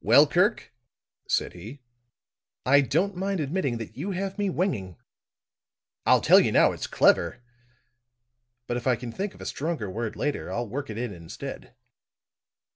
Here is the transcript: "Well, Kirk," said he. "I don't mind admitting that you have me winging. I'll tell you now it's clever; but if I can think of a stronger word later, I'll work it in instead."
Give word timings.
"Well, 0.00 0.26
Kirk," 0.26 0.72
said 1.28 1.52
he. 1.52 1.82
"I 2.66 2.80
don't 2.80 3.14
mind 3.14 3.38
admitting 3.38 3.78
that 3.78 3.96
you 3.96 4.10
have 4.10 4.36
me 4.36 4.50
winging. 4.50 4.96
I'll 6.04 6.20
tell 6.20 6.40
you 6.40 6.50
now 6.50 6.72
it's 6.72 6.88
clever; 6.88 7.44
but 8.66 8.76
if 8.76 8.88
I 8.88 8.96
can 8.96 9.12
think 9.12 9.34
of 9.34 9.40
a 9.40 9.46
stronger 9.46 9.88
word 9.88 10.16
later, 10.16 10.50
I'll 10.50 10.66
work 10.68 10.90
it 10.90 10.98
in 10.98 11.12
instead." 11.14 11.76